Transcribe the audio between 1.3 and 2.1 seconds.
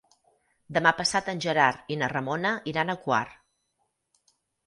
en Gerard i na